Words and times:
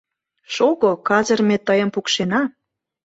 —Шого, 0.53 0.91
казыр 1.07 1.39
ме 1.47 1.57
тыйым 1.67 1.89
пукшена. 1.95 2.41